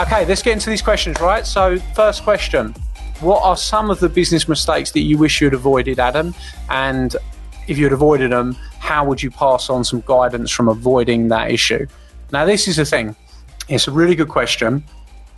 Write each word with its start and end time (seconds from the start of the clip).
Okay, 0.00 0.24
let's 0.24 0.42
get 0.42 0.54
into 0.54 0.70
these 0.70 0.80
questions, 0.80 1.20
right? 1.20 1.46
So, 1.46 1.78
first 1.94 2.22
question 2.22 2.74
What 3.20 3.42
are 3.42 3.54
some 3.54 3.90
of 3.90 4.00
the 4.00 4.08
business 4.08 4.48
mistakes 4.48 4.92
that 4.92 5.00
you 5.00 5.18
wish 5.18 5.42
you'd 5.42 5.52
avoided, 5.52 5.98
Adam? 5.98 6.34
And 6.70 7.14
if 7.68 7.76
you'd 7.76 7.92
avoided 7.92 8.32
them, 8.32 8.54
how 8.78 9.04
would 9.04 9.22
you 9.22 9.30
pass 9.30 9.68
on 9.68 9.84
some 9.84 10.02
guidance 10.06 10.50
from 10.50 10.68
avoiding 10.68 11.28
that 11.28 11.50
issue? 11.50 11.86
Now, 12.32 12.46
this 12.46 12.66
is 12.66 12.76
the 12.76 12.86
thing. 12.86 13.14
It's 13.68 13.88
a 13.88 13.90
really 13.90 14.14
good 14.14 14.30
question. 14.30 14.84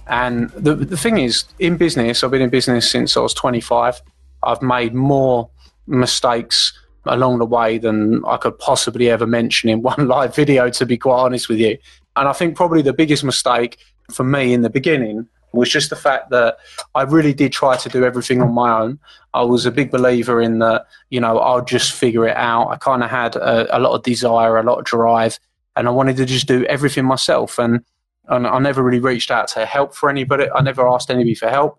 And 0.06 0.48
the, 0.50 0.76
the 0.76 0.96
thing 0.96 1.18
is, 1.18 1.42
in 1.58 1.76
business, 1.76 2.22
I've 2.22 2.30
been 2.30 2.40
in 2.40 2.50
business 2.50 2.88
since 2.88 3.16
I 3.16 3.20
was 3.20 3.34
25. 3.34 4.00
I've 4.44 4.62
made 4.62 4.94
more 4.94 5.50
mistakes 5.88 6.72
along 7.06 7.40
the 7.40 7.46
way 7.46 7.78
than 7.78 8.24
I 8.26 8.36
could 8.36 8.56
possibly 8.60 9.10
ever 9.10 9.26
mention 9.26 9.70
in 9.70 9.82
one 9.90 10.06
live 10.06 10.36
video, 10.36 10.70
to 10.70 10.86
be 10.86 10.96
quite 10.96 11.18
honest 11.18 11.48
with 11.48 11.58
you. 11.58 11.78
And 12.14 12.28
I 12.28 12.32
think 12.32 12.54
probably 12.54 12.82
the 12.82 12.92
biggest 12.92 13.24
mistake 13.24 13.78
for 14.12 14.24
me 14.24 14.52
in 14.52 14.62
the 14.62 14.70
beginning 14.70 15.28
was 15.52 15.68
just 15.68 15.90
the 15.90 15.96
fact 15.96 16.30
that 16.30 16.56
I 16.94 17.02
really 17.02 17.34
did 17.34 17.52
try 17.52 17.76
to 17.76 17.88
do 17.88 18.04
everything 18.04 18.40
on 18.40 18.52
my 18.52 18.80
own. 18.80 18.98
I 19.34 19.42
was 19.42 19.66
a 19.66 19.70
big 19.70 19.90
believer 19.90 20.40
in 20.40 20.58
that, 20.60 20.86
you 21.10 21.20
know, 21.20 21.38
I'll 21.38 21.64
just 21.64 21.92
figure 21.92 22.26
it 22.26 22.36
out. 22.36 22.68
I 22.68 22.76
kind 22.76 23.02
of 23.02 23.10
had 23.10 23.36
a, 23.36 23.76
a, 23.76 23.78
lot 23.78 23.94
of 23.94 24.02
desire, 24.02 24.56
a 24.56 24.62
lot 24.62 24.78
of 24.78 24.84
drive, 24.84 25.38
and 25.76 25.86
I 25.86 25.90
wanted 25.90 26.16
to 26.18 26.26
just 26.26 26.48
do 26.48 26.64
everything 26.66 27.04
myself. 27.04 27.58
And, 27.58 27.80
and 28.28 28.46
I 28.46 28.58
never 28.58 28.82
really 28.82 29.00
reached 29.00 29.30
out 29.30 29.48
to 29.48 29.66
help 29.66 29.94
for 29.94 30.08
anybody. 30.08 30.46
I 30.54 30.62
never 30.62 30.88
asked 30.88 31.10
anybody 31.10 31.34
for 31.34 31.50
help. 31.50 31.78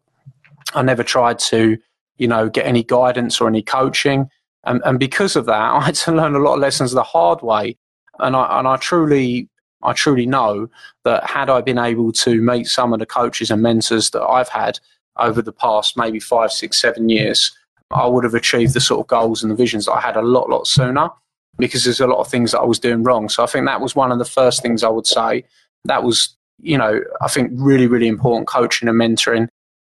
I 0.74 0.82
never 0.82 1.04
tried 1.04 1.40
to, 1.40 1.78
you 2.18 2.28
know, 2.28 2.50
get 2.50 2.66
any 2.66 2.84
guidance 2.84 3.42
or 3.42 3.48
any 3.48 3.64
coaching. 3.64 4.30
And, 4.66 4.82
and 4.86 5.00
because 5.00 5.36
of 5.36 5.46
that, 5.46 5.60
I 5.74 5.82
had 5.82 5.96
to 5.96 6.12
learn 6.12 6.36
a 6.36 6.40
lot 6.40 6.56
of 6.56 6.60
lessons 6.60 6.92
the 6.92 7.04
hard 7.04 7.42
way. 7.42 7.78
And 8.20 8.36
I, 8.36 8.60
and 8.60 8.68
I 8.68 8.78
truly 8.78 9.50
I 9.84 9.94
truly 9.94 10.26
know 10.26 10.70
that 11.04 11.26
had 11.26 11.50
I 11.50 11.62
been 11.62 11.78
able 11.78 12.12
to 12.14 12.42
meet 12.42 12.68
some 12.68 12.94
of 12.94 13.00
the 13.00 13.06
coaches 13.06 13.52
and 13.52 13.62
mentors 13.62 14.12
that 14.12 14.24
I've 14.24 14.50
had 14.50 14.80
over 15.18 15.42
the 15.42 15.52
past 15.52 15.98
maybe 15.98 16.20
five, 16.20 16.52
six, 16.52 16.80
seven 16.82 17.10
years, 17.10 17.56
I 17.92 18.08
would 18.08 18.24
have 18.24 18.34
achieved 18.34 18.74
the 18.74 18.80
sort 18.80 19.02
of 19.02 19.08
goals 19.08 19.44
and 19.44 19.52
the 19.52 19.56
visions 19.56 19.86
that 19.86 19.94
I 19.94 20.02
had 20.02 20.18
a 20.18 20.22
lot, 20.22 20.50
lot 20.50 20.68
sooner 20.68 21.10
because 21.58 21.84
there's 21.84 22.00
a 22.00 22.08
lot 22.08 22.20
of 22.20 22.28
things 22.28 22.52
that 22.52 22.60
I 22.60 22.66
was 22.66 22.80
doing 22.80 23.04
wrong. 23.04 23.30
So 23.30 23.44
I 23.44 23.46
think 23.46 23.66
that 23.68 23.82
was 23.82 23.96
one 23.96 24.12
of 24.12 24.18
the 24.18 24.26
first 24.26 24.62
things 24.62 24.84
I 24.84 24.90
would 24.90 25.06
say. 25.06 25.46
That 25.86 26.04
was, 26.04 26.36
you 26.60 26.78
know, 26.78 27.02
I 27.22 27.28
think 27.28 27.52
really, 27.54 27.88
really 27.88 28.08
important 28.08 28.48
coaching 28.48 28.88
and 28.88 29.00
mentoring. 29.00 29.48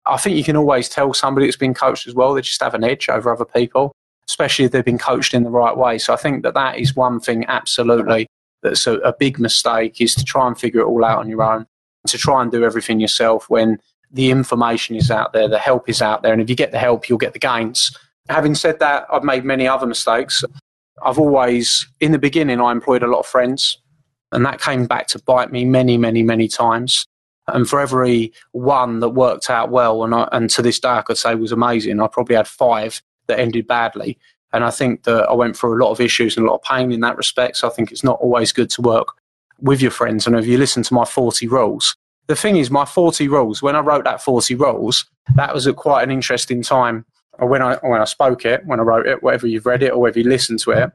I 0.05 0.17
think 0.17 0.37
you 0.37 0.43
can 0.43 0.55
always 0.55 0.87
tell 0.87 1.13
somebody 1.13 1.47
that's 1.47 1.57
been 1.57 1.73
coached 1.73 2.07
as 2.07 2.13
well, 2.13 2.33
they 2.33 2.41
just 2.41 2.61
have 2.61 2.73
an 2.73 2.83
edge 2.83 3.09
over 3.09 3.31
other 3.31 3.45
people, 3.45 3.91
especially 4.29 4.65
if 4.65 4.71
they've 4.71 4.85
been 4.85 4.97
coached 4.97 5.33
in 5.33 5.43
the 5.43 5.49
right 5.49 5.75
way. 5.75 5.97
So 5.97 6.13
I 6.13 6.17
think 6.17 6.43
that 6.43 6.53
that 6.53 6.77
is 6.77 6.95
one 6.95 7.19
thing 7.19 7.45
absolutely 7.47 8.27
that's 8.61 8.87
a, 8.87 8.93
a 8.99 9.13
big 9.13 9.39
mistake 9.39 10.01
is 10.01 10.15
to 10.15 10.23
try 10.23 10.47
and 10.47 10.59
figure 10.59 10.81
it 10.81 10.85
all 10.85 11.05
out 11.05 11.19
on 11.19 11.29
your 11.29 11.43
own, 11.43 11.65
to 12.07 12.17
try 12.17 12.41
and 12.41 12.51
do 12.51 12.63
everything 12.63 12.99
yourself 12.99 13.49
when 13.49 13.79
the 14.11 14.31
information 14.31 14.95
is 14.95 15.11
out 15.11 15.33
there, 15.33 15.47
the 15.47 15.59
help 15.59 15.87
is 15.87 16.01
out 16.01 16.23
there, 16.23 16.33
and 16.33 16.41
if 16.41 16.49
you 16.49 16.55
get 16.55 16.71
the 16.71 16.79
help, 16.79 17.07
you'll 17.07 17.17
get 17.17 17.33
the 17.33 17.39
gains. 17.39 17.95
Having 18.27 18.55
said 18.55 18.79
that, 18.79 19.05
I've 19.11 19.23
made 19.23 19.45
many 19.45 19.67
other 19.67 19.85
mistakes. 19.85 20.43
I've 21.03 21.19
always, 21.19 21.87
in 21.99 22.11
the 22.11 22.19
beginning, 22.19 22.59
I 22.59 22.71
employed 22.71 23.03
a 23.03 23.07
lot 23.07 23.19
of 23.19 23.25
friends, 23.25 23.77
and 24.31 24.45
that 24.45 24.61
came 24.61 24.85
back 24.85 25.07
to 25.07 25.19
bite 25.19 25.51
me 25.51 25.65
many, 25.65 25.97
many, 25.97 26.23
many 26.23 26.47
times. 26.47 27.05
And 27.47 27.67
for 27.67 27.79
every 27.79 28.31
one 28.51 28.99
that 28.99 29.09
worked 29.09 29.49
out 29.49 29.69
well, 29.69 30.03
and, 30.03 30.13
I, 30.13 30.27
and 30.31 30.49
to 30.51 30.61
this 30.61 30.79
day 30.79 30.89
I 30.89 31.01
could 31.01 31.17
say 31.17 31.35
was 31.35 31.51
amazing, 31.51 31.99
I 31.99 32.07
probably 32.07 32.35
had 32.35 32.47
five 32.47 33.01
that 33.27 33.39
ended 33.39 33.67
badly. 33.67 34.17
And 34.51 34.63
I 34.63 34.71
think 34.71 35.03
that 35.03 35.29
I 35.29 35.33
went 35.33 35.55
through 35.55 35.77
a 35.77 35.81
lot 35.83 35.91
of 35.91 36.01
issues 36.01 36.35
and 36.35 36.45
a 36.45 36.49
lot 36.49 36.57
of 36.57 36.63
pain 36.63 36.91
in 36.91 37.01
that 37.01 37.17
respect. 37.17 37.57
So 37.57 37.67
I 37.67 37.71
think 37.71 37.91
it's 37.91 38.03
not 38.03 38.19
always 38.19 38.51
good 38.51 38.69
to 38.71 38.81
work 38.81 39.09
with 39.61 39.81
your 39.81 39.91
friends. 39.91 40.25
And 40.25 40.35
if 40.35 40.47
you 40.47 40.57
listen 40.57 40.83
to 40.83 40.93
my 40.93 41.05
40 41.05 41.47
rules, 41.47 41.95
the 42.27 42.35
thing 42.35 42.57
is, 42.57 42.69
my 42.71 42.85
40 42.85 43.27
rules, 43.27 43.61
when 43.61 43.75
I 43.75 43.79
wrote 43.79 44.05
that 44.05 44.21
40 44.21 44.55
rules, 44.55 45.05
that 45.35 45.53
was 45.53 45.67
at 45.67 45.75
quite 45.75 46.03
an 46.03 46.11
interesting 46.11 46.63
time. 46.63 47.05
When 47.39 47.61
I, 47.61 47.75
when 47.77 48.01
I 48.01 48.05
spoke 48.05 48.45
it, 48.45 48.65
when 48.65 48.79
I 48.79 48.83
wrote 48.83 49.07
it, 49.07 49.23
whether 49.23 49.47
you've 49.47 49.65
read 49.65 49.81
it 49.81 49.93
or 49.93 49.99
whether 49.99 50.19
you 50.19 50.27
listened 50.27 50.59
to 50.59 50.71
it, 50.71 50.91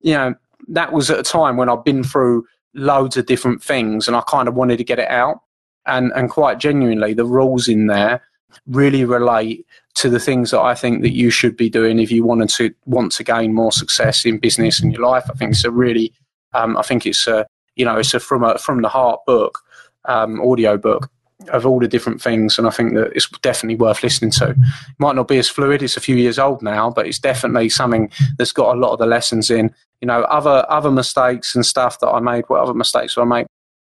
you 0.00 0.14
know, 0.14 0.34
that 0.68 0.92
was 0.92 1.10
at 1.10 1.18
a 1.18 1.22
time 1.22 1.56
when 1.56 1.68
I've 1.68 1.84
been 1.84 2.04
through 2.04 2.46
loads 2.74 3.16
of 3.16 3.26
different 3.26 3.62
things 3.62 4.06
and 4.06 4.16
I 4.16 4.22
kind 4.22 4.48
of 4.48 4.54
wanted 4.54 4.78
to 4.78 4.84
get 4.84 4.98
it 4.98 5.10
out. 5.10 5.40
And, 5.86 6.12
and 6.14 6.30
quite 6.30 6.58
genuinely, 6.58 7.12
the 7.12 7.24
rules 7.24 7.68
in 7.68 7.88
there 7.88 8.22
really 8.66 9.04
relate 9.04 9.66
to 9.94 10.08
the 10.08 10.20
things 10.20 10.50
that 10.50 10.60
I 10.60 10.74
think 10.74 11.02
that 11.02 11.12
you 11.12 11.30
should 11.30 11.56
be 11.56 11.68
doing 11.68 11.98
if 11.98 12.10
you 12.10 12.24
wanted 12.24 12.48
to 12.50 12.74
want 12.86 13.12
to 13.12 13.24
gain 13.24 13.54
more 13.54 13.72
success 13.72 14.24
in 14.24 14.38
business 14.38 14.80
and 14.80 14.92
your 14.92 15.02
life. 15.02 15.24
I 15.30 15.34
think 15.34 15.52
it's 15.52 15.64
a 15.64 15.70
really, 15.70 16.12
um, 16.54 16.76
I 16.76 16.82
think 16.82 17.06
it's 17.06 17.26
a, 17.26 17.46
you 17.76 17.84
know, 17.84 17.96
it's 17.96 18.14
a 18.14 18.20
from 18.20 18.44
a 18.44 18.58
from 18.58 18.82
the 18.82 18.88
heart 18.88 19.20
book, 19.26 19.60
um, 20.06 20.40
audio 20.40 20.76
book 20.76 21.10
of 21.48 21.66
all 21.66 21.80
the 21.80 21.88
different 21.88 22.22
things, 22.22 22.58
and 22.58 22.66
I 22.66 22.70
think 22.70 22.94
that 22.94 23.12
it's 23.14 23.28
definitely 23.40 23.76
worth 23.76 24.02
listening 24.02 24.30
to. 24.32 24.50
It 24.50 24.56
might 24.98 25.16
not 25.16 25.28
be 25.28 25.38
as 25.38 25.48
fluid; 25.48 25.82
it's 25.82 25.96
a 25.96 26.00
few 26.00 26.16
years 26.16 26.38
old 26.38 26.62
now, 26.62 26.90
but 26.90 27.06
it's 27.06 27.18
definitely 27.18 27.68
something 27.68 28.10
that's 28.38 28.52
got 28.52 28.76
a 28.76 28.78
lot 28.78 28.92
of 28.92 28.98
the 28.98 29.06
lessons 29.06 29.50
in. 29.50 29.74
You 30.00 30.06
know, 30.06 30.22
other 30.22 30.64
other 30.68 30.90
mistakes 30.90 31.54
and 31.54 31.66
stuff 31.66 32.00
that 32.00 32.08
I 32.08 32.20
made. 32.20 32.44
What 32.48 32.60
other 32.60 32.74
mistakes 32.74 33.18
I 33.18 33.24
make? 33.24 33.46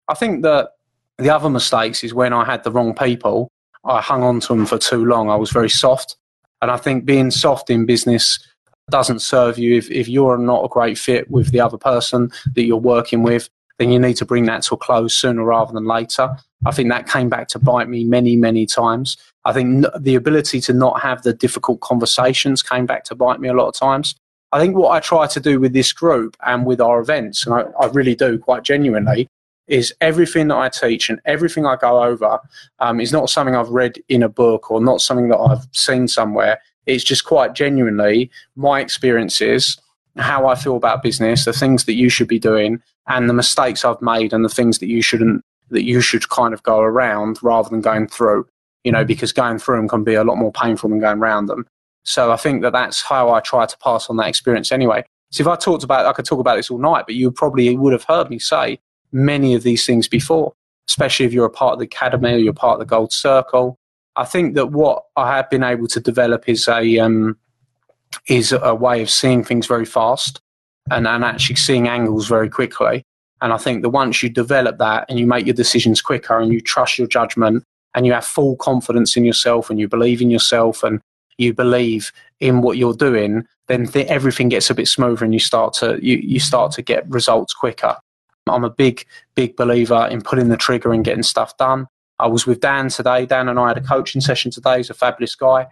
I 0.07 0.16
think 0.16 0.44
that 0.44 0.72
the 1.18 1.34
other 1.34 1.50
mistakes 1.50 2.03
is 2.03 2.13
when 2.13 2.34
I 2.34 2.45
had 2.45 2.63
the 2.63 2.72
wrong 2.72 2.94
people 2.94 3.50
I 3.85 4.01
hung 4.01 4.23
on 4.23 4.39
to 4.41 4.47
them 4.49 4.66
for 4.66 4.77
too 4.77 5.05
long. 5.05 5.29
I 5.29 5.35
was 5.35 5.51
very 5.51 5.69
soft. 5.69 6.16
And 6.61 6.71
I 6.71 6.77
think 6.77 7.05
being 7.05 7.31
soft 7.31 7.69
in 7.69 7.85
business 7.85 8.39
doesn't 8.89 9.19
serve 9.19 9.57
you 9.57 9.77
if, 9.77 9.89
if 9.91 10.07
you're 10.07 10.38
not 10.38 10.63
a 10.63 10.69
great 10.69 10.97
fit 10.97 11.29
with 11.29 11.51
the 11.51 11.59
other 11.59 11.77
person 11.77 12.31
that 12.55 12.63
you're 12.63 12.77
working 12.77 13.23
with, 13.23 13.49
then 13.79 13.89
you 13.89 13.99
need 13.99 14.16
to 14.17 14.25
bring 14.25 14.45
that 14.45 14.63
to 14.63 14.75
a 14.75 14.77
close 14.77 15.13
sooner 15.13 15.44
rather 15.44 15.73
than 15.73 15.85
later. 15.85 16.38
I 16.66 16.71
think 16.71 16.89
that 16.89 17.07
came 17.07 17.29
back 17.29 17.47
to 17.49 17.59
bite 17.59 17.89
me 17.89 18.05
many, 18.05 18.35
many 18.35 18.66
times. 18.66 19.17
I 19.45 19.51
think 19.51 19.85
the 20.00 20.15
ability 20.15 20.61
to 20.61 20.73
not 20.73 21.01
have 21.01 21.23
the 21.23 21.33
difficult 21.33 21.81
conversations 21.81 22.61
came 22.61 22.85
back 22.85 23.03
to 23.05 23.15
bite 23.15 23.39
me 23.39 23.50
a 23.50 23.53
lot 23.53 23.67
of 23.67 23.73
times. 23.73 24.15
I 24.51 24.59
think 24.59 24.77
what 24.77 24.91
I 24.91 25.00
try 25.00 25.27
to 25.27 25.39
do 25.39 25.59
with 25.59 25.73
this 25.73 25.91
group 25.91 26.38
and 26.45 26.65
with 26.65 26.79
our 26.79 27.00
events, 27.00 27.45
and 27.45 27.55
I, 27.55 27.63
I 27.79 27.88
really 27.88 28.15
do 28.15 28.38
quite 28.38 28.63
genuinely, 28.63 29.27
is 29.73 29.91
everything 30.01 30.50
that 30.50 30.57
I 30.57 30.69
teach 30.69 31.09
and 31.09 31.19
everything 31.25 31.66
I 31.66 31.75
go 31.75 32.03
over 32.03 32.39
um, 32.78 33.00
is 33.00 33.11
not 33.11 33.28
something 33.28 33.56
I've 33.56 33.69
read 33.69 33.95
in 34.07 34.22
a 34.22 34.29
book 34.29 34.69
or 34.69 34.79
not 34.79 35.01
something 35.01 35.29
that 35.29 35.39
I've 35.39 35.65
seen 35.71 36.07
somewhere. 36.07 36.62
It's 36.86 37.03
just 37.03 37.25
quite 37.25 37.56
genuinely 37.56 38.30
my 38.56 38.81
experiences, 38.81 39.75
how 40.15 40.45
I 40.45 40.53
feel 40.53 40.75
about 40.77 41.01
business, 41.01 41.45
the 41.45 41.53
things 41.53 41.86
that 41.86 41.95
you 41.95 42.09
should 42.09 42.27
be 42.27 42.38
doing, 42.38 42.83
and 43.07 43.27
the 43.27 43.33
mistakes 43.33 43.83
I've 43.83 44.01
made 44.01 44.31
and 44.31 44.45
the 44.45 44.50
things 44.50 44.77
that 44.77 44.89
you 44.89 45.01
shouldn't, 45.01 45.44
that 45.71 45.86
you 45.86 46.01
should 46.01 46.30
kind 46.30 46.53
of 46.53 46.62
go 46.62 46.80
around 46.80 47.39
rather 47.42 47.69
than 47.69 47.81
going 47.81 48.07
through, 48.07 48.45
you 48.83 48.92
know, 48.92 49.03
because 49.03 49.33
going 49.33 49.57
through 49.57 49.77
them 49.77 49.89
can 49.89 50.03
be 50.03 50.13
a 50.13 50.24
lot 50.24 50.38
more 50.38 50.51
painful 50.51 50.92
than 50.92 51.00
going 51.00 51.18
around 51.18 51.48
them. 51.48 51.65
So 52.03 52.31
I 52.31 52.38
think 52.38 52.62
that 52.62 52.74
that's 52.74 53.01
how 53.01 53.31
I 53.31 53.39
try 53.39 53.65
to 53.65 53.77
pass 53.80 54.07
on 54.07 54.18
that 54.18 54.27
experience 54.27 54.71
anyway. 54.71 55.03
So 55.31 55.42
if 55.42 55.48
I 55.48 55.56
talked 55.56 55.83
about, 55.83 56.06
I 56.06 56.13
could 56.13 56.25
talk 56.25 56.39
about 56.39 56.57
this 56.57 56.69
all 56.69 56.77
night, 56.77 57.06
but 57.07 57.15
you 57.15 57.31
probably 57.31 57.75
would 57.75 57.94
have 57.94 58.03
heard 58.03 58.30
me 58.30 58.38
say 58.38 58.77
many 59.13 59.54
of 59.54 59.63
these 59.63 59.86
things 59.86 60.07
before, 60.07 60.54
especially 60.89 61.25
if 61.25 61.33
you're 61.33 61.45
a 61.45 61.50
part 61.50 61.74
of 61.74 61.80
the 61.80 61.86
academy 61.86 62.33
or 62.33 62.38
you're 62.38 62.54
part 62.54 62.74
of 62.74 62.80
the 62.80 62.86
Gold 62.86 63.13
Circle. 63.13 63.77
I 64.15 64.25
think 64.25 64.56
that 64.56 64.68
what 64.68 65.04
I 65.15 65.36
have 65.36 65.50
been 65.50 65.63
able 65.63 65.88
to 65.88 66.00
develop 66.00 66.48
is 66.48 66.68
a 66.68 67.00
um, 67.00 67.38
is 68.27 68.51
a 68.51 68.75
way 68.75 69.01
of 69.01 69.10
seeing 69.10 69.44
things 69.44 69.65
very 69.65 69.86
fast 69.86 70.39
and, 70.92 71.07
and 71.07 71.24
actually 71.24 71.56
seeing 71.56 71.88
angles 71.88 72.27
very 72.27 72.50
quickly. 72.50 73.04
And 73.42 73.51
I 73.51 73.57
think 73.57 73.81
that 73.81 73.89
once 73.89 74.21
you 74.24 74.30
develop 74.30 74.77
that 74.77 75.06
and 75.10 75.19
you 75.19 75.25
make 75.25 75.45
your 75.45 75.56
decisions 75.56 76.01
quicker 76.01 76.38
and 76.38 76.54
you 76.54 76.62
trust 76.62 76.98
your 76.98 77.07
judgment 77.07 77.63
and 77.95 78.06
you 78.06 78.13
have 78.13 78.25
full 78.25 78.56
confidence 78.56 79.18
in 79.18 79.25
yourself 79.25 79.69
and 79.69 79.80
you 79.80 79.88
believe 79.88 80.21
in 80.21 80.30
yourself 80.30 80.83
and 80.83 81.01
you 81.38 81.54
believe 81.54 82.12
in 82.39 82.62
what 82.62 82.77
you're 82.77 82.94
doing, 82.94 83.45
then 83.68 83.88
th- 83.88 84.07
everything 84.07 84.50
gets 84.50 84.69
a 84.69 84.75
bit 84.75 84.88
smoother 84.88 85.25
and 85.25 85.33
you 85.33 85.39
start 85.39 85.74
to 85.74 86.00
you, 86.01 86.18
you 86.18 86.39
start 86.39 86.71
to 86.74 86.81
get 86.81 87.10
results 87.10 87.54
quicker. 87.54 87.98
I'm 88.48 88.63
a 88.63 88.69
big, 88.69 89.06
big 89.36 89.56
believer 89.56 90.07
in 90.12 90.22
pulling 90.22 90.50
the 90.50 90.57
trigger 90.57 90.94
and 90.94 91.04
getting 91.04 91.24
stuff 91.24 91.56
done. 91.57 91.88
I 92.19 92.28
was 92.28 92.45
with 92.45 92.60
Dan 92.60 92.90
today. 92.90 93.25
Dan 93.25 93.50
and 93.50 93.60
I 93.60 93.69
had 93.69 93.78
a 93.78 93.81
coaching 93.81 94.22
session 94.22 94.51
today. 94.51 94.78
He's 94.78 94.90
a 94.90 94.94
fabulous 94.94 95.36
guy, 95.36 95.68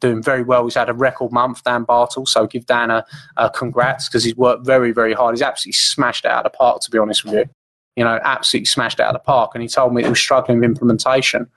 doing 0.00 0.22
very 0.22 0.42
well. 0.42 0.64
He's 0.64 0.74
had 0.74 0.88
a 0.88 0.94
record 0.94 1.32
month, 1.32 1.62
Dan 1.64 1.84
Bartle. 1.84 2.26
So 2.26 2.46
give 2.46 2.66
Dan 2.66 2.90
a, 2.90 3.04
a 3.36 3.50
congrats 3.50 4.08
because 4.08 4.24
he's 4.24 4.36
worked 4.36 4.66
very, 4.66 4.92
very 4.92 5.12
hard. 5.12 5.34
He's 5.34 5.42
absolutely 5.42 5.74
smashed 5.74 6.24
it 6.24 6.30
out 6.30 6.44
of 6.44 6.52
the 6.52 6.56
park, 6.56 6.80
to 6.82 6.90
be 6.90 6.98
honest 6.98 7.24
with 7.24 7.34
you. 7.34 7.44
You 7.96 8.04
know, 8.04 8.18
absolutely 8.22 8.66
smashed 8.66 9.00
it 9.00 9.04
out 9.04 9.14
of 9.14 9.20
the 9.20 9.24
park. 9.24 9.52
And 9.54 9.62
he 9.62 9.68
told 9.68 9.94
me 9.94 10.02
he 10.02 10.08
was 10.08 10.18
struggling 10.18 10.60
with 10.60 10.68
implementation. 10.68 11.48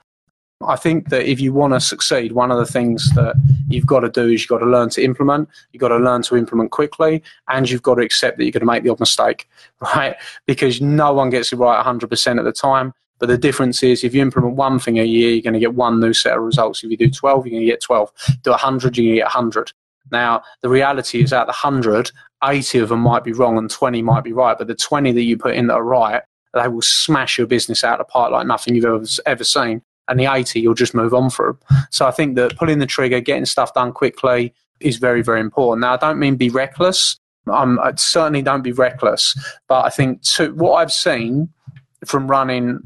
I 0.66 0.76
think 0.76 1.08
that 1.08 1.26
if 1.26 1.40
you 1.40 1.54
want 1.54 1.72
to 1.72 1.80
succeed, 1.80 2.32
one 2.32 2.50
of 2.50 2.58
the 2.58 2.70
things 2.70 3.08
that 3.14 3.34
you've 3.68 3.86
got 3.86 4.00
to 4.00 4.10
do 4.10 4.28
is 4.28 4.42
you've 4.42 4.48
got 4.48 4.58
to 4.58 4.66
learn 4.66 4.90
to 4.90 5.02
implement. 5.02 5.48
You've 5.72 5.80
got 5.80 5.88
to 5.88 5.96
learn 5.96 6.22
to 6.22 6.36
implement 6.36 6.70
quickly, 6.70 7.22
and 7.48 7.68
you've 7.70 7.82
got 7.82 7.94
to 7.94 8.02
accept 8.02 8.36
that 8.36 8.44
you're 8.44 8.52
going 8.52 8.60
to 8.60 8.66
make 8.66 8.82
the 8.82 8.90
odd 8.90 9.00
mistake, 9.00 9.48
right? 9.80 10.16
Because 10.46 10.80
no 10.80 11.14
one 11.14 11.30
gets 11.30 11.52
it 11.52 11.56
right 11.56 11.82
100% 11.84 12.38
of 12.38 12.44
the 12.44 12.52
time. 12.52 12.92
But 13.18 13.28
the 13.28 13.38
difference 13.38 13.82
is 13.82 14.04
if 14.04 14.14
you 14.14 14.22
implement 14.22 14.56
one 14.56 14.78
thing 14.78 14.98
a 14.98 15.04
year, 15.04 15.30
you're 15.30 15.42
going 15.42 15.54
to 15.54 15.60
get 15.60 15.74
one 15.74 16.00
new 16.00 16.12
set 16.12 16.36
of 16.36 16.42
results. 16.42 16.82
If 16.82 16.90
you 16.90 16.96
do 16.96 17.10
12, 17.10 17.46
you're 17.46 17.52
going 17.52 17.66
to 17.66 17.70
get 17.70 17.82
12. 17.82 18.10
Do 18.42 18.50
100, 18.50 18.96
you're 18.96 19.04
going 19.04 19.14
to 19.14 19.20
get 19.20 19.24
100. 19.24 19.72
Now, 20.10 20.42
the 20.62 20.70
reality 20.70 21.22
is 21.22 21.32
out 21.32 21.48
of 21.48 21.54
the 21.54 21.68
100, 21.68 22.10
80 22.42 22.78
of 22.78 22.88
them 22.88 23.00
might 23.00 23.22
be 23.22 23.32
wrong 23.32 23.58
and 23.58 23.70
20 23.70 24.00
might 24.02 24.24
be 24.24 24.32
right. 24.32 24.56
But 24.56 24.68
the 24.68 24.74
20 24.74 25.12
that 25.12 25.22
you 25.22 25.36
put 25.36 25.54
in 25.54 25.66
that 25.66 25.74
are 25.74 25.84
right, 25.84 26.22
they 26.54 26.66
will 26.68 26.82
smash 26.82 27.36
your 27.36 27.46
business 27.46 27.84
out 27.84 28.00
of 28.00 28.06
the 28.06 28.10
park 28.10 28.32
like 28.32 28.46
nothing 28.46 28.74
you've 28.74 28.86
ever, 28.86 29.04
ever 29.26 29.44
seen 29.44 29.82
and 30.10 30.20
the 30.20 30.26
80 30.26 30.60
you'll 30.60 30.74
just 30.74 30.94
move 30.94 31.14
on 31.14 31.30
from. 31.30 31.58
So 31.90 32.06
I 32.06 32.10
think 32.10 32.36
that 32.36 32.56
pulling 32.56 32.80
the 32.80 32.86
trigger, 32.86 33.20
getting 33.20 33.46
stuff 33.46 33.72
done 33.72 33.92
quickly 33.92 34.52
is 34.80 34.96
very, 34.96 35.22
very 35.22 35.40
important. 35.40 35.82
Now, 35.82 35.94
I 35.94 35.96
don't 35.96 36.18
mean 36.18 36.36
be 36.36 36.50
reckless. 36.50 37.18
Um, 37.50 37.78
I 37.80 37.92
certainly 37.96 38.42
don't 38.42 38.62
be 38.62 38.72
reckless. 38.72 39.34
But 39.68 39.86
I 39.86 39.90
think 39.90 40.22
to, 40.34 40.52
what 40.54 40.74
I've 40.74 40.92
seen 40.92 41.48
from 42.04 42.26
running 42.26 42.80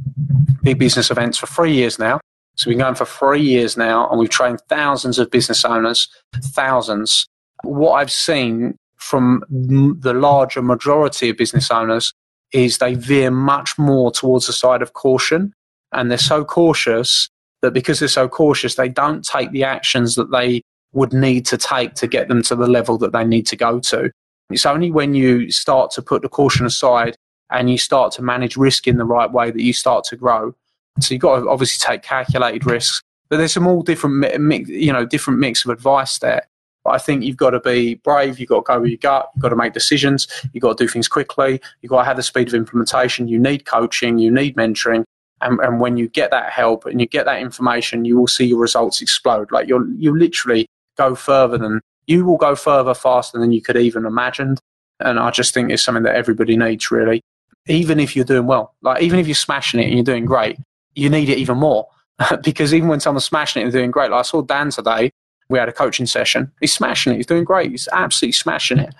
big 0.63 0.79
business 0.79 1.11
events 1.11 1.39
for 1.39 1.47
three 1.47 1.73
years 1.73 1.99
now, 1.99 2.21
so 2.57 2.71
we've 2.71 2.77
been 2.77 2.85
going 2.85 2.95
for 2.95 3.05
three 3.05 3.43
years 3.43 3.77
now, 3.77 4.09
and 4.09 4.21
we've 4.21 4.31
trained 4.31 4.61
thousands 4.69 5.19
of 5.19 5.31
business 5.31 5.65
owners, 5.65 6.09
thousands. 6.37 7.27
What 7.65 7.95
I've 7.95 8.13
seen 8.13 8.77
from 8.97 9.43
the 9.51 10.15
larger 10.15 10.63
majority 10.63 11.31
of 11.31 11.37
business 11.37 11.71
owners 11.71 12.13
is 12.53 12.79
they 12.79 12.95
veer 12.95 13.31
much 13.31 13.77
more 13.77 14.13
towards 14.13 14.47
the 14.47 14.53
side 14.53 14.83
of 14.83 14.93
caution 14.93 15.53
and 15.95 16.11
they're 16.11 16.19
so 16.19 16.45
cautious 16.45 17.29
that 17.63 17.73
because 17.73 17.99
they're 17.99 18.09
so 18.09 18.29
cautious, 18.29 18.75
they 18.75 18.89
don't 18.89 19.25
take 19.25 19.51
the 19.53 19.65
actions 19.65 20.15
that 20.17 20.31
they 20.31 20.63
would 20.93 21.13
need 21.13 21.47
to 21.47 21.57
take 21.57 21.95
to 21.95 22.07
get 22.07 22.29
them 22.29 22.43
to 22.43 22.55
the 22.55 22.67
level 22.67 22.99
that 22.99 23.13
they 23.13 23.25
need 23.25 23.47
to 23.47 23.57
go 23.57 23.81
to. 23.81 24.11
It's 24.51 24.67
only 24.67 24.91
when 24.91 25.15
you 25.15 25.51
start 25.51 25.91
to 25.93 26.03
put 26.03 26.23
the 26.23 26.29
caution 26.29 26.67
aside 26.67 27.17
and 27.51 27.71
you 27.71 27.79
start 27.79 28.13
to 28.13 28.23
manage 28.23 28.57
risk 28.57 28.87
in 28.87 28.99
the 28.99 29.05
right 29.05 29.31
way 29.31 29.51
that 29.51 29.63
you 29.63 29.73
start 29.73 30.05
to 30.05 30.17
grow. 30.17 30.55
So 31.01 31.15
you've 31.15 31.23
got 31.23 31.41
to 31.41 31.49
obviously 31.49 31.85
take 31.85 32.03
calculated 32.03 32.67
risks, 32.67 33.03
but 33.29 33.39
there's 33.39 33.53
some 33.53 33.67
all 33.67 33.83
different, 33.83 34.69
you 34.69 34.93
know, 34.93 35.05
different 35.05 35.41
mix 35.41 35.65
of 35.65 35.71
advice 35.71 36.19
there. 36.19 36.47
But 36.85 36.91
I 36.91 36.99
think 36.99 37.25
you've 37.25 37.39
got 37.39 37.51
to 37.51 37.61
be 37.61 37.95
brave. 37.97 38.39
You've 38.39 38.51
got 38.51 38.67
to 38.67 38.75
go 38.75 38.81
with 38.81 38.91
your 38.91 38.99
gut. 38.99 39.31
You've 39.35 39.43
got 39.43 39.49
to 39.49 39.57
make 39.57 39.73
decisions. 39.73 40.29
You've 40.53 40.63
got 40.63 40.77
to 40.77 40.85
do 40.85 40.89
things 40.89 41.09
quickly. 41.09 41.61
You've 41.81 41.91
got 41.91 42.01
to 42.01 42.05
have 42.05 42.17
the 42.17 42.23
speed 42.23 42.49
of 42.49 42.55
implementation. 42.55 43.27
You 43.27 43.39
need 43.39 43.65
coaching. 43.65 44.19
You 44.19 44.31
need 44.31 44.55
mentoring. 44.55 45.05
And, 45.41 45.59
and 45.61 45.81
when 45.81 45.97
you 45.97 46.09
get 46.09 46.31
that 46.31 46.51
help 46.51 46.87
and 46.87 47.01
you 47.01 47.07
get 47.07 47.27
that 47.27 47.41
information, 47.41 48.05
you 48.05 48.19
will 48.19 48.27
see 48.27 48.47
your 48.47 48.59
results 48.59 49.03
explode. 49.03 49.53
Like 49.53 49.69
you'll 49.69 49.89
you 49.97 50.17
literally 50.17 50.67
go 50.97 51.15
further 51.15 51.59
than 51.59 51.81
you 52.07 52.25
will 52.25 52.37
go 52.37 52.55
further 52.55 52.95
faster 52.95 53.39
than 53.39 53.53
you 53.53 53.63
could 53.63 53.77
even 53.77 54.07
imagined. 54.07 54.61
And 55.01 55.19
I 55.19 55.31
just 55.31 55.55
think 55.55 55.71
it's 55.71 55.83
something 55.83 56.05
that 56.05 56.15
everybody 56.15 56.57
needs 56.57 56.91
really. 56.91 57.21
Even 57.67 57.99
if 57.99 58.15
you're 58.15 58.25
doing 58.25 58.47
well, 58.47 58.75
like 58.83 59.03
even 59.03 59.19
if 59.19 59.27
you're 59.27 59.35
smashing 59.35 59.81
it 59.81 59.87
and 59.87 59.95
you're 59.95 60.05
doing 60.05 60.27
great, 60.27 60.59
you 60.95 61.09
need 61.11 61.29
it 61.29 61.39
even 61.39 61.59
more. 61.59 61.89
because 62.43 62.73
even 62.73 62.89
when 62.89 63.01
someone's 63.01 63.25
smashing 63.25 63.61
it 63.61 63.65
and 63.65 63.73
doing 63.73 63.91
great, 63.91 64.11
like 64.11 64.21
I 64.21 64.23
saw 64.23 64.43
Dan 64.43 64.71
today, 64.71 65.11
we 65.49 65.59
had 65.59 65.69
a 65.69 65.73
coaching 65.73 66.07
session. 66.07 66.53
He's 66.61 66.73
smashing 66.73 67.13
it. 67.13 67.17
He's 67.17 67.27
doing 67.27 67.45
great. 67.45 67.71
He's 67.71 67.89
absolutely 67.93 68.33
smashing 68.33 68.79
it. 68.79 68.95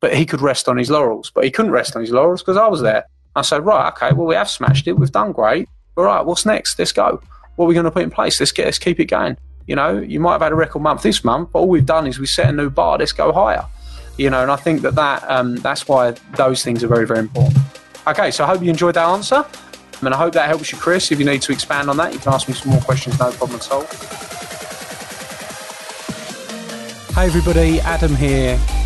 But 0.00 0.14
he 0.14 0.26
could 0.26 0.40
rest 0.40 0.68
on 0.68 0.76
his 0.76 0.90
laurels. 0.90 1.30
But 1.34 1.44
he 1.44 1.50
couldn't 1.50 1.72
rest 1.72 1.96
on 1.96 2.02
his 2.02 2.12
laurels 2.12 2.42
because 2.42 2.56
I 2.56 2.68
was 2.68 2.82
there. 2.82 3.04
I 3.34 3.42
said, 3.42 3.64
right, 3.64 3.88
okay, 3.92 4.12
well, 4.12 4.26
we 4.26 4.34
have 4.34 4.50
smashed 4.50 4.86
it. 4.86 4.92
We've 4.92 5.10
done 5.10 5.32
great 5.32 5.68
all 5.98 6.04
right, 6.04 6.24
what's 6.24 6.46
next? 6.46 6.78
Let's 6.78 6.92
go. 6.92 7.20
What 7.56 7.64
are 7.64 7.68
we 7.68 7.74
going 7.74 7.84
to 7.84 7.90
put 7.90 8.02
in 8.04 8.10
place? 8.10 8.38
Let's 8.38 8.52
get, 8.52 8.66
let's 8.66 8.78
keep 8.78 9.00
it 9.00 9.06
going. 9.06 9.36
You 9.66 9.74
know, 9.74 9.98
you 9.98 10.20
might 10.20 10.32
have 10.32 10.42
had 10.42 10.52
a 10.52 10.54
record 10.54 10.80
month 10.80 11.02
this 11.02 11.24
month, 11.24 11.50
but 11.52 11.58
all 11.58 11.68
we've 11.68 11.84
done 11.84 12.06
is 12.06 12.20
we 12.20 12.26
set 12.26 12.48
a 12.48 12.52
new 12.52 12.70
bar. 12.70 12.98
Let's 12.98 13.10
go 13.10 13.32
higher. 13.32 13.66
You 14.16 14.30
know, 14.30 14.42
and 14.42 14.50
I 14.50 14.56
think 14.56 14.82
that, 14.82 14.94
that 14.94 15.28
um, 15.28 15.56
that's 15.56 15.88
why 15.88 16.12
those 16.36 16.62
things 16.62 16.84
are 16.84 16.88
very, 16.88 17.04
very 17.04 17.18
important. 17.18 17.58
Okay, 18.06 18.30
so 18.30 18.44
I 18.44 18.46
hope 18.46 18.62
you 18.62 18.70
enjoyed 18.70 18.94
that 18.94 19.08
answer. 19.08 19.44
And 20.00 20.14
I 20.14 20.16
hope 20.16 20.34
that 20.34 20.48
helps 20.48 20.70
you, 20.70 20.78
Chris. 20.78 21.10
If 21.10 21.18
you 21.18 21.24
need 21.24 21.42
to 21.42 21.52
expand 21.52 21.90
on 21.90 21.96
that, 21.96 22.12
you 22.12 22.20
can 22.20 22.32
ask 22.32 22.48
me 22.48 22.54
some 22.54 22.70
more 22.70 22.80
questions, 22.80 23.18
no 23.18 23.32
problem 23.32 23.58
at 23.58 23.70
all. 23.72 23.82
Hey 27.14 27.26
everybody, 27.26 27.80
Adam 27.80 28.14
here, 28.14 28.56